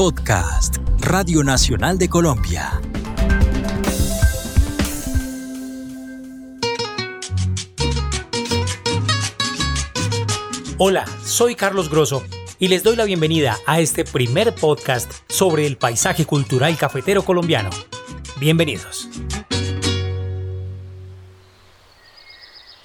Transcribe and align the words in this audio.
Podcast, 0.00 0.78
Radio 1.00 1.44
Nacional 1.44 1.98
de 1.98 2.08
Colombia. 2.08 2.80
Hola, 10.78 11.04
soy 11.22 11.54
Carlos 11.54 11.90
Grosso 11.90 12.22
y 12.58 12.68
les 12.68 12.82
doy 12.82 12.96
la 12.96 13.04
bienvenida 13.04 13.58
a 13.66 13.80
este 13.80 14.06
primer 14.06 14.54
podcast 14.54 15.12
sobre 15.28 15.66
el 15.66 15.76
paisaje 15.76 16.24
cultural 16.24 16.78
cafetero 16.78 17.22
colombiano. 17.22 17.68
Bienvenidos. 18.38 19.06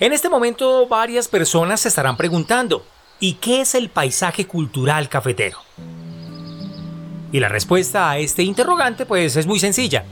En 0.02 0.12
este 0.12 0.28
momento 0.28 0.86
varias 0.90 1.30
personas 1.30 1.80
se 1.80 1.88
estarán 1.88 2.18
preguntando, 2.18 2.86
¿y 3.22 3.36
qué 3.36 3.62
es 3.62 3.74
el 3.74 3.88
paisaje 3.88 4.46
cultural 4.46 5.08
cafetero? 5.08 5.60
Y 7.32 7.40
la 7.40 7.50
respuesta 7.50 8.10
a 8.10 8.18
este 8.18 8.44
interrogante 8.44 9.06
pues 9.06 9.36
es 9.36 9.48
muy 9.48 9.60
sencilla. 9.60 10.06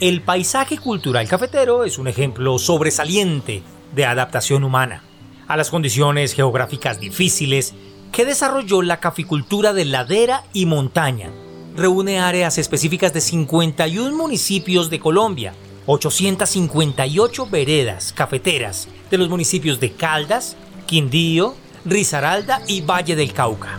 El 0.00 0.22
paisaje 0.22 0.78
cultural 0.78 1.26
cafetero 1.28 1.84
es 1.84 1.98
un 1.98 2.08
ejemplo 2.08 2.58
sobresaliente 2.58 3.62
de 3.94 4.04
adaptación 4.04 4.62
humana 4.64 5.02
a 5.48 5.56
las 5.56 5.70
condiciones 5.70 6.34
geográficas 6.34 7.00
difíciles 7.00 7.74
que 8.12 8.24
desarrolló 8.24 8.82
la 8.82 9.00
caficultura 9.00 9.72
de 9.72 9.86
ladera 9.86 10.44
y 10.52 10.66
montaña. 10.66 11.30
Reúne 11.74 12.20
áreas 12.20 12.58
específicas 12.58 13.12
de 13.12 13.20
51 13.20 14.16
municipios 14.16 14.90
de 14.90 15.00
Colombia, 15.00 15.54
858 15.86 17.46
veredas 17.46 18.12
cafeteras 18.12 18.88
de 19.10 19.18
los 19.18 19.28
municipios 19.28 19.80
de 19.80 19.92
Caldas, 19.92 20.56
Quindío, 20.86 21.54
Risaralda 21.84 22.62
y 22.66 22.82
Valle 22.82 23.16
del 23.16 23.32
Cauca. 23.32 23.78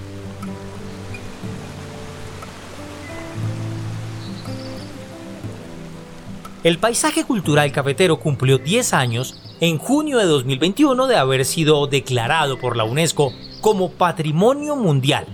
El 6.61 6.77
paisaje 6.77 7.23
cultural 7.23 7.71
cafetero 7.71 8.19
cumplió 8.19 8.57
10 8.57 8.93
años 8.93 9.39
en 9.61 9.77
junio 9.77 10.17
de 10.17 10.25
2021 10.25 11.07
de 11.07 11.15
haber 11.15 11.45
sido 11.45 11.87
declarado 11.87 12.59
por 12.59 12.75
la 12.75 12.83
UNESCO 12.83 13.31
como 13.61 13.91
Patrimonio 13.91 14.75
Mundial, 14.75 15.25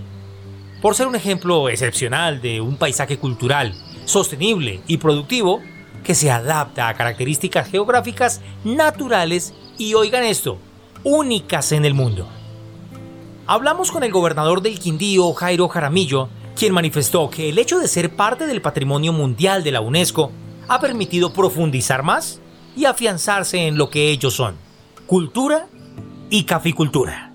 por 0.80 0.94
ser 0.94 1.08
un 1.08 1.16
ejemplo 1.16 1.68
excepcional 1.68 2.40
de 2.40 2.60
un 2.60 2.76
paisaje 2.76 3.18
cultural 3.18 3.74
sostenible 4.04 4.82
y 4.86 4.98
productivo 4.98 5.60
que 6.04 6.14
se 6.14 6.30
adapta 6.30 6.88
a 6.88 6.94
características 6.94 7.68
geográficas 7.68 8.40
naturales 8.62 9.52
y, 9.78 9.94
oigan 9.94 10.22
esto, 10.22 10.58
únicas 11.02 11.72
en 11.72 11.84
el 11.84 11.94
mundo. 11.94 12.28
Hablamos 13.48 13.90
con 13.90 14.04
el 14.04 14.12
gobernador 14.12 14.62
del 14.62 14.78
Quindío, 14.78 15.32
Jairo 15.32 15.66
Jaramillo, 15.66 16.28
quien 16.54 16.72
manifestó 16.72 17.28
que 17.30 17.48
el 17.48 17.58
hecho 17.58 17.80
de 17.80 17.88
ser 17.88 18.14
parte 18.14 18.46
del 18.46 18.62
patrimonio 18.62 19.12
mundial 19.12 19.64
de 19.64 19.72
la 19.72 19.80
UNESCO 19.80 20.30
ha 20.68 20.80
permitido 20.80 21.32
profundizar 21.32 22.02
más 22.02 22.40
y 22.76 22.84
afianzarse 22.84 23.66
en 23.66 23.78
lo 23.78 23.88
que 23.88 24.10
ellos 24.10 24.34
son, 24.34 24.56
cultura 25.06 25.66
y 26.30 26.44
caficultura. 26.44 27.32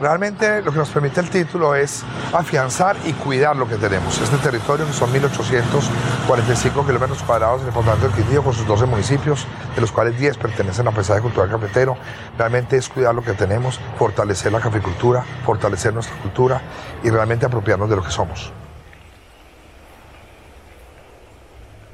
Realmente 0.00 0.62
lo 0.62 0.72
que 0.72 0.78
nos 0.78 0.88
permite 0.88 1.20
el 1.20 1.28
título 1.28 1.74
es 1.74 2.02
afianzar 2.32 2.96
y 3.04 3.12
cuidar 3.12 3.54
lo 3.54 3.68
que 3.68 3.76
tenemos. 3.76 4.18
Este 4.18 4.38
territorio, 4.38 4.86
que 4.86 4.94
son 4.94 5.12
1.845 5.12 6.86
kilómetros 6.86 7.22
cuadrados 7.22 7.60
en 7.60 7.68
el 7.68 7.74
departamento 7.74 8.08
del 8.08 8.16
Quindío, 8.16 8.42
con 8.42 8.54
sus 8.54 8.66
12 8.66 8.86
municipios, 8.86 9.46
de 9.74 9.82
los 9.82 9.92
cuales 9.92 10.18
10 10.18 10.38
pertenecen 10.38 10.88
al 10.88 10.94
paisaje 10.94 11.20
cultural 11.20 11.50
cafetero, 11.50 11.98
realmente 12.38 12.78
es 12.78 12.88
cuidar 12.88 13.14
lo 13.14 13.22
que 13.22 13.34
tenemos, 13.34 13.78
fortalecer 13.98 14.50
la 14.52 14.60
caficultura, 14.60 15.22
fortalecer 15.44 15.92
nuestra 15.92 16.16
cultura 16.16 16.62
y 17.04 17.10
realmente 17.10 17.44
apropiarnos 17.44 17.90
de 17.90 17.96
lo 17.96 18.02
que 18.02 18.10
somos. 18.10 18.50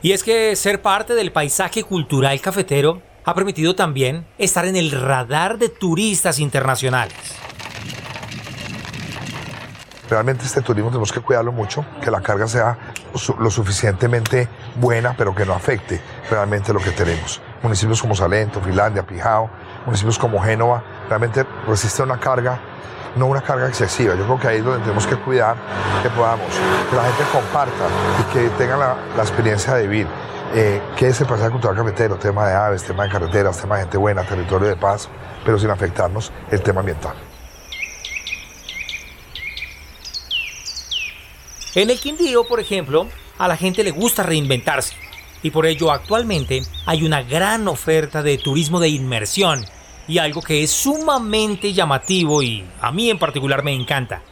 Y 0.06 0.12
es 0.12 0.22
que 0.22 0.54
ser 0.54 0.82
parte 0.82 1.14
del 1.14 1.32
paisaje 1.32 1.82
cultural 1.82 2.40
cafetero 2.40 3.02
ha 3.24 3.34
permitido 3.34 3.74
también 3.74 4.24
estar 4.38 4.64
en 4.64 4.76
el 4.76 4.92
radar 4.92 5.58
de 5.58 5.68
turistas 5.68 6.38
internacionales. 6.38 7.16
Realmente 10.08 10.44
este 10.44 10.60
turismo 10.60 10.90
tenemos 10.90 11.10
que 11.10 11.18
cuidarlo 11.18 11.50
mucho, 11.50 11.84
que 12.00 12.12
la 12.12 12.20
carga 12.20 12.46
sea 12.46 12.78
lo 13.40 13.50
suficientemente 13.50 14.48
buena, 14.76 15.16
pero 15.18 15.34
que 15.34 15.44
no 15.44 15.54
afecte 15.54 16.00
realmente 16.30 16.72
lo 16.72 16.78
que 16.78 16.92
tenemos. 16.92 17.42
Municipios 17.60 18.00
como 18.00 18.14
Salento, 18.14 18.60
Finlandia, 18.60 19.04
Pijao, 19.04 19.50
municipios 19.86 20.20
como 20.20 20.40
Génova, 20.40 20.84
realmente 21.08 21.44
resisten 21.66 22.04
una 22.04 22.20
carga 22.20 22.60
no 23.16 23.26
una 23.26 23.42
carga 23.42 23.68
excesiva. 23.68 24.14
Yo 24.14 24.24
creo 24.24 24.38
que 24.38 24.48
ahí 24.48 24.58
es 24.58 24.64
donde 24.64 24.80
tenemos 24.80 25.06
que 25.06 25.16
cuidar 25.16 25.56
que 26.02 26.10
podamos, 26.10 26.46
que 26.90 26.96
la 26.96 27.04
gente 27.04 27.24
comparta 27.32 27.88
y 28.20 28.32
que 28.32 28.48
tenga 28.50 28.76
la, 28.76 29.22
experiencia 29.22 29.74
de 29.74 29.86
vivir. 29.86 30.06
Eh, 30.54 30.80
¿Qué 30.96 31.08
es 31.08 31.20
el 31.20 31.26
paisaje 31.26 31.50
cultural 31.50 31.76
cafetero? 31.76 32.16
Tema 32.16 32.46
de 32.46 32.54
aves, 32.54 32.84
tema 32.84 33.04
de 33.04 33.10
carreteras, 33.10 33.60
tema 33.60 33.76
de 33.76 33.82
gente 33.82 33.96
buena, 33.96 34.22
territorio 34.22 34.68
de 34.68 34.76
paz, 34.76 35.08
pero 35.44 35.58
sin 35.58 35.70
afectarnos 35.70 36.30
el 36.50 36.62
tema 36.62 36.80
ambiental. 36.80 37.16
En 41.74 41.90
el 41.90 41.98
Quindío, 41.98 42.46
por 42.46 42.60
ejemplo, 42.60 43.06
a 43.38 43.48
la 43.48 43.56
gente 43.56 43.82
le 43.82 43.90
gusta 43.90 44.22
reinventarse 44.22 44.94
y 45.42 45.50
por 45.50 45.66
ello 45.66 45.90
actualmente 45.90 46.62
hay 46.86 47.04
una 47.04 47.22
gran 47.22 47.68
oferta 47.68 48.22
de 48.22 48.38
turismo 48.38 48.80
de 48.80 48.88
inmersión 48.88 49.64
y 50.08 50.18
algo 50.18 50.42
que 50.42 50.62
es 50.62 50.70
sumamente 50.70 51.72
llamativo 51.72 52.42
y 52.42 52.64
a 52.80 52.92
mí 52.92 53.10
en 53.10 53.18
particular 53.18 53.62
me 53.62 53.72
encanta, 53.72 54.22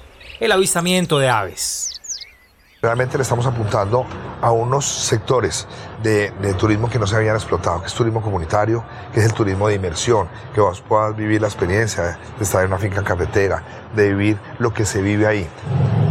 el 0.41 0.53
avistamiento 0.53 1.19
de 1.19 1.29
aves. 1.29 1.91
Realmente 2.81 3.17
le 3.17 3.23
estamos 3.23 3.47
apuntando 3.47 4.05
a 4.43 4.53
unos 4.53 4.85
sectores 4.85 5.67
de, 6.03 6.31
turismo 6.59 6.91
que 6.91 6.99
no 6.99 7.07
se 7.07 7.17
habían 7.17 7.35
explotado, 7.35 7.81
que 7.81 7.87
es 7.87 7.95
turismo 7.95 8.21
comunitario, 8.21 8.85
que 9.13 9.21
es 9.21 9.27
el 9.27 9.33
turismo 9.33 9.69
de 9.69 9.77
inmersión, 9.77 10.29
que 10.55 10.61
vos 10.61 10.83
puedas 10.83 11.17
vivir 11.17 11.41
la 11.41 11.49
experiencia 11.49 12.19
de 12.37 12.45
estar 12.45 12.63
en 12.63 12.69
una 12.69 12.79
finca 12.79 13.03
cafetera, 13.03 13.63
de 13.97 14.11
vivir 14.11 14.39
lo 14.59 14.75
que 14.75 14.85
se 14.85 15.01
vive 15.01 15.27
ahí. 15.27 15.49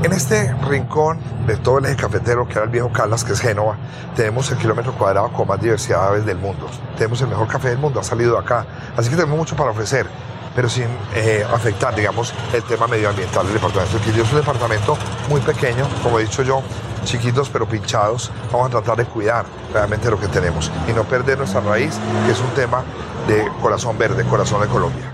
En 0.03 0.11
este 0.11 0.53
rincón 0.67 1.17
de 1.47 1.55
todo 1.55 1.77
el 1.77 1.85
eje 1.85 1.95
cafetero, 1.95 2.45
que 2.45 2.55
era 2.55 2.63
el 2.63 2.69
viejo 2.69 2.91
Calas, 2.91 3.23
que 3.23 3.31
es 3.31 3.39
Génova, 3.39 3.77
tenemos 4.17 4.51
el 4.51 4.57
kilómetro 4.57 4.91
cuadrado 4.91 5.31
con 5.31 5.47
más 5.47 5.61
diversidad 5.61 6.01
de 6.01 6.07
aves 6.07 6.25
del 6.25 6.37
mundo. 6.37 6.67
Tenemos 6.97 7.21
el 7.21 7.29
mejor 7.29 7.47
café 7.47 7.69
del 7.69 7.77
mundo, 7.77 8.01
ha 8.01 8.03
salido 8.03 8.33
de 8.33 8.39
acá. 8.39 8.65
Así 8.97 9.09
que 9.09 9.15
tenemos 9.15 9.37
mucho 9.37 9.55
para 9.55 9.71
ofrecer, 9.71 10.05
pero 10.53 10.67
sin 10.67 10.87
eh, 11.15 11.45
afectar, 11.53 11.95
digamos, 11.95 12.33
el 12.53 12.61
tema 12.63 12.85
medioambiental 12.85 13.45
del 13.45 13.53
departamento. 13.53 13.97
El 13.97 14.19
es 14.19 14.29
un 14.29 14.39
departamento 14.39 14.97
muy 15.29 15.39
pequeño, 15.39 15.87
como 16.03 16.19
he 16.19 16.23
dicho 16.23 16.43
yo, 16.43 16.61
chiquitos 17.05 17.47
pero 17.47 17.65
pinchados. 17.65 18.29
Vamos 18.51 18.67
a 18.67 18.71
tratar 18.71 18.97
de 18.97 19.05
cuidar 19.05 19.45
realmente 19.71 20.11
lo 20.11 20.19
que 20.19 20.27
tenemos 20.27 20.69
y 20.85 20.91
no 20.91 21.05
perder 21.05 21.37
nuestra 21.37 21.61
raíz, 21.61 21.97
que 22.25 22.33
es 22.33 22.41
un 22.41 22.53
tema 22.55 22.83
de 23.25 23.47
corazón 23.61 23.97
verde, 23.97 24.25
corazón 24.25 24.59
de 24.59 24.67
Colombia. 24.67 25.13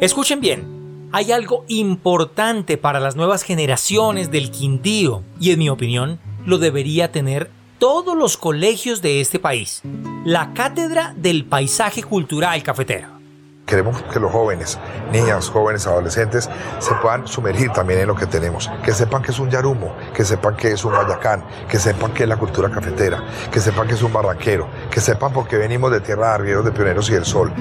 Escuchen 0.00 0.40
bien, 0.40 0.79
hay 1.12 1.32
algo 1.32 1.64
importante 1.68 2.76
para 2.76 3.00
las 3.00 3.16
nuevas 3.16 3.42
generaciones 3.42 4.30
del 4.30 4.50
Quindío 4.50 5.22
y 5.40 5.50
en 5.50 5.58
mi 5.58 5.68
opinión 5.68 6.20
lo 6.46 6.58
debería 6.58 7.10
tener 7.10 7.50
todos 7.78 8.16
los 8.16 8.36
colegios 8.36 9.02
de 9.02 9.20
este 9.20 9.38
país, 9.38 9.82
la 10.24 10.52
Cátedra 10.52 11.14
del 11.16 11.44
Paisaje 11.44 12.02
Cultural 12.02 12.62
Cafetero. 12.62 13.08
Queremos 13.66 14.02
que 14.02 14.18
los 14.18 14.32
jóvenes, 14.32 14.78
niñas, 15.12 15.48
jóvenes, 15.48 15.86
adolescentes, 15.86 16.50
se 16.80 16.94
puedan 16.96 17.26
sumergir 17.26 17.70
también 17.70 18.00
en 18.00 18.08
lo 18.08 18.16
que 18.16 18.26
tenemos, 18.26 18.68
que 18.84 18.92
sepan 18.92 19.22
que 19.22 19.30
es 19.30 19.38
un 19.38 19.48
yarumo, 19.48 19.94
que 20.14 20.24
sepan 20.24 20.56
que 20.56 20.72
es 20.72 20.84
un 20.84 20.92
guayacán, 20.92 21.44
que 21.68 21.78
sepan 21.78 22.12
que 22.12 22.24
es 22.24 22.28
la 22.28 22.36
cultura 22.36 22.68
cafetera, 22.68 23.22
que 23.50 23.60
sepan 23.60 23.86
que 23.86 23.94
es 23.94 24.02
un 24.02 24.12
barranquero, 24.12 24.68
que 24.90 25.00
sepan 25.00 25.32
por 25.32 25.46
qué 25.46 25.56
venimos 25.56 25.92
de 25.92 26.00
tierra 26.00 26.28
de 26.28 26.34
arrieros, 26.34 26.64
de 26.64 26.72
pioneros 26.72 27.08
y 27.10 27.14
del 27.14 27.24
sol. 27.24 27.52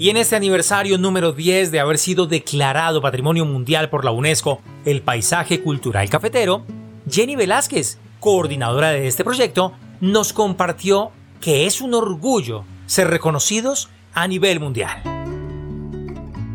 Y 0.00 0.10
en 0.10 0.16
este 0.16 0.36
aniversario 0.36 0.96
número 0.96 1.32
10 1.32 1.72
de 1.72 1.80
haber 1.80 1.98
sido 1.98 2.26
declarado 2.26 3.02
Patrimonio 3.02 3.44
Mundial 3.44 3.90
por 3.90 4.04
la 4.04 4.12
UNESCO, 4.12 4.60
el 4.84 5.02
paisaje 5.02 5.60
cultural 5.60 6.08
cafetero, 6.08 6.64
Jenny 7.10 7.34
Velázquez, 7.34 7.98
coordinadora 8.20 8.90
de 8.90 9.08
este 9.08 9.24
proyecto, 9.24 9.72
nos 10.00 10.32
compartió 10.32 11.10
que 11.40 11.66
es 11.66 11.80
un 11.80 11.94
orgullo 11.94 12.62
ser 12.86 13.08
reconocidos 13.08 13.88
a 14.14 14.28
nivel 14.28 14.60
mundial. 14.60 15.17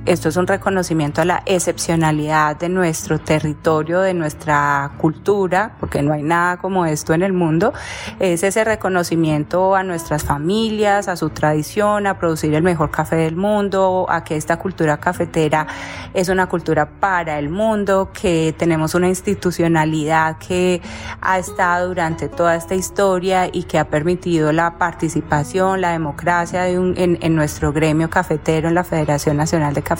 Esto 0.05 0.27
es 0.27 0.35
un 0.35 0.47
reconocimiento 0.47 1.21
a 1.21 1.25
la 1.25 1.43
excepcionalidad 1.45 2.57
de 2.57 2.67
nuestro 2.67 3.19
territorio, 3.19 4.01
de 4.01 4.13
nuestra 4.13 4.91
cultura, 4.97 5.77
porque 5.79 6.01
no 6.01 6.11
hay 6.11 6.23
nada 6.23 6.57
como 6.57 6.85
esto 6.85 7.13
en 7.13 7.21
el 7.21 7.31
mundo. 7.31 7.71
Es 8.19 8.43
ese 8.43 8.65
reconocimiento 8.65 9.77
a 9.77 9.83
nuestras 9.83 10.25
familias, 10.25 11.07
a 11.07 11.15
su 11.15 11.29
tradición, 11.29 12.05
a 12.05 12.19
producir 12.19 12.53
el 12.53 12.63
mejor 12.63 12.91
café 12.91 13.15
del 13.15 13.37
mundo, 13.37 14.05
a 14.09 14.25
que 14.25 14.35
esta 14.35 14.59
cultura 14.59 14.97
cafetera 14.97 15.67
es 16.13 16.27
una 16.27 16.47
cultura 16.47 16.85
para 16.99 17.39
el 17.39 17.47
mundo, 17.47 18.11
que 18.11 18.53
tenemos 18.57 18.95
una 18.95 19.07
institucionalidad 19.07 20.37
que 20.37 20.81
ha 21.21 21.39
estado 21.39 21.87
durante 21.87 22.27
toda 22.27 22.57
esta 22.57 22.75
historia 22.75 23.47
y 23.49 23.63
que 23.63 23.79
ha 23.79 23.87
permitido 23.87 24.51
la 24.51 24.77
participación, 24.77 25.79
la 25.79 25.93
democracia 25.93 26.63
de 26.63 26.73
en, 26.73 27.19
en 27.21 27.35
nuestro 27.35 27.71
gremio 27.71 28.09
cafetero, 28.09 28.67
en 28.67 28.75
la 28.75 28.83
Federación 28.83 29.37
Nacional 29.37 29.73
de 29.73 29.81
Café 29.81 29.92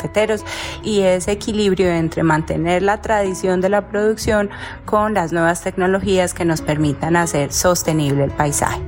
y 0.84 1.02
ese 1.02 1.32
equilibrio 1.32 1.90
entre 1.90 2.24
mantener 2.24 2.82
la 2.82 3.02
tradición 3.02 3.62
de 3.62 3.70
la 3.70 3.88
producción 3.88 4.50
con 4.86 5.14
las 5.14 5.32
nuevas 5.32 5.62
tecnologías 5.62 6.34
que 6.34 6.46
nos 6.46 6.62
permitan 6.62 7.16
hacer 7.16 7.52
sostenible 7.52 8.26
el 8.26 8.32
paisaje. 8.32 8.82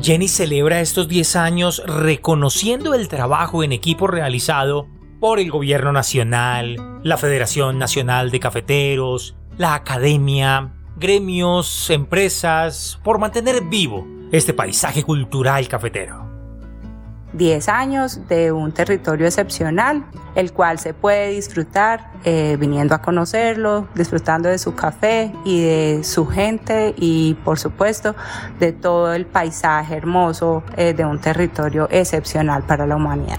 Jenny 0.00 0.28
celebra 0.28 0.80
estos 0.80 1.08
10 1.08 1.36
años 1.36 1.82
reconociendo 1.84 2.94
el 2.94 3.08
trabajo 3.08 3.64
en 3.64 3.72
equipo 3.72 4.06
realizado 4.06 4.86
por 5.20 5.40
el 5.40 5.50
Gobierno 5.50 5.92
Nacional, 5.92 6.76
la 7.02 7.16
Federación 7.16 7.78
Nacional 7.78 8.30
de 8.30 8.38
Cafeteros, 8.38 9.36
la 9.56 9.74
Academia, 9.74 10.72
gremios, 10.96 11.90
empresas, 11.90 13.00
por 13.02 13.18
mantener 13.18 13.64
vivo 13.64 14.06
este 14.30 14.54
paisaje 14.54 15.02
cultural 15.02 15.66
cafetero. 15.66 16.27
10 17.38 17.68
años 17.68 18.28
de 18.28 18.52
un 18.52 18.72
territorio 18.72 19.26
excepcional, 19.26 20.04
el 20.34 20.52
cual 20.52 20.78
se 20.78 20.92
puede 20.92 21.30
disfrutar 21.30 22.10
eh, 22.24 22.56
viniendo 22.60 22.94
a 22.94 23.00
conocerlo, 23.00 23.88
disfrutando 23.94 24.48
de 24.48 24.58
su 24.58 24.74
café 24.74 25.32
y 25.44 25.62
de 25.62 26.00
su 26.04 26.26
gente 26.26 26.94
y 26.98 27.34
por 27.44 27.58
supuesto 27.58 28.14
de 28.58 28.72
todo 28.72 29.14
el 29.14 29.24
paisaje 29.24 29.96
hermoso 29.96 30.62
eh, 30.76 30.92
de 30.92 31.04
un 31.06 31.20
territorio 31.20 31.88
excepcional 31.90 32.64
para 32.64 32.86
la 32.86 32.96
humanidad. 32.96 33.38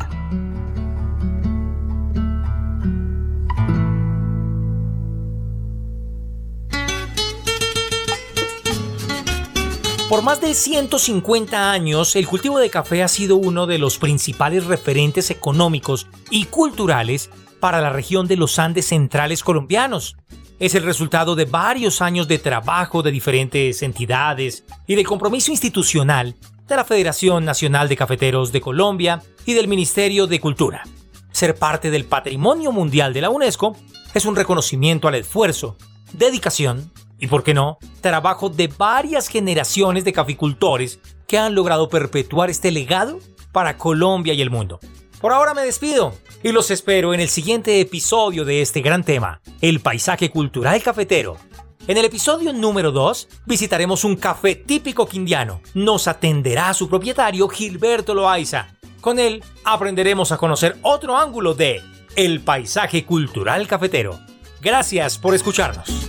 Por 10.09 10.23
más 10.23 10.41
de 10.41 10.55
150 10.55 11.71
años, 11.71 12.15
el 12.15 12.25
cultivo 12.25 12.57
de 12.57 12.71
café 12.71 13.03
ha 13.03 13.07
sido 13.07 13.35
uno 13.35 13.67
de 13.67 13.77
los 13.77 13.99
principales 13.99 14.65
referentes 14.65 15.29
económicos 15.29 16.07
y 16.31 16.45
culturales 16.45 17.29
para 17.59 17.79
la 17.79 17.91
región 17.91 18.25
de 18.27 18.35
los 18.35 18.57
Andes 18.57 18.87
centrales 18.87 19.43
colombianos. 19.43 20.17
Es 20.57 20.73
el 20.73 20.81
resultado 20.81 21.35
de 21.35 21.45
varios 21.45 22.01
años 22.01 22.27
de 22.27 22.39
trabajo 22.39 23.03
de 23.03 23.11
diferentes 23.11 23.83
entidades 23.83 24.65
y 24.87 24.95
del 24.95 25.05
compromiso 25.05 25.51
institucional 25.51 26.35
de 26.67 26.75
la 26.75 26.85
Federación 26.85 27.45
Nacional 27.45 27.87
de 27.87 27.95
Cafeteros 27.95 28.51
de 28.51 28.61
Colombia 28.61 29.21
y 29.45 29.53
del 29.53 29.67
Ministerio 29.67 30.25
de 30.25 30.39
Cultura. 30.39 30.81
Ser 31.31 31.53
parte 31.53 31.91
del 31.91 32.05
Patrimonio 32.05 32.71
Mundial 32.71 33.13
de 33.13 33.21
la 33.21 33.29
UNESCO 33.29 33.75
es 34.15 34.25
un 34.25 34.35
reconocimiento 34.35 35.07
al 35.07 35.13
esfuerzo, 35.13 35.77
dedicación 36.13 36.91
y, 37.19 37.27
por 37.27 37.43
qué 37.43 37.53
no, 37.53 37.77
trabajo 38.01 38.49
de 38.49 38.67
varias 38.67 39.27
generaciones 39.27 40.03
de 40.03 40.13
caficultores 40.13 40.99
que 41.27 41.37
han 41.37 41.55
logrado 41.55 41.89
perpetuar 41.89 42.49
este 42.49 42.71
legado 42.71 43.19
para 43.51 43.77
Colombia 43.77 44.33
y 44.33 44.41
el 44.41 44.49
mundo. 44.49 44.79
Por 45.21 45.33
ahora 45.33 45.53
me 45.53 45.63
despido 45.63 46.13
y 46.43 46.51
los 46.51 46.71
espero 46.71 47.13
en 47.13 47.19
el 47.19 47.29
siguiente 47.29 47.81
episodio 47.81 48.45
de 48.45 48.61
este 48.61 48.81
gran 48.81 49.03
tema, 49.03 49.41
el 49.59 49.81
paisaje 49.81 50.29
cultural 50.29 50.81
cafetero. 50.81 51.37
En 51.87 51.97
el 51.97 52.05
episodio 52.05 52.53
número 52.53 52.91
2 52.91 53.27
visitaremos 53.45 54.03
un 54.03 54.15
café 54.15 54.55
típico 54.55 55.07
quindiano. 55.07 55.61
Nos 55.73 56.07
atenderá 56.07 56.73
su 56.73 56.87
propietario 56.87 57.49
Gilberto 57.49 58.13
Loaiza. 58.13 58.67
Con 59.01 59.19
él 59.19 59.43
aprenderemos 59.63 60.31
a 60.31 60.37
conocer 60.37 60.77
otro 60.83 61.17
ángulo 61.17 61.53
de 61.53 61.81
el 62.15 62.41
paisaje 62.41 63.05
cultural 63.05 63.67
cafetero. 63.67 64.19
Gracias 64.61 65.17
por 65.17 65.33
escucharnos. 65.33 66.08